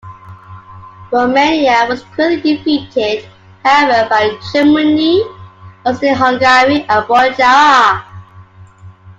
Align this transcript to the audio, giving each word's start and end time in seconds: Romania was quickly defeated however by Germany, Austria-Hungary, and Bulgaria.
Romania 1.11 1.85
was 1.87 2.01
quickly 2.15 2.55
defeated 2.57 3.29
however 3.63 4.09
by 4.09 4.35
Germany, 4.51 5.21
Austria-Hungary, 5.85 6.81
and 6.89 7.07
Bulgaria. 7.07 8.03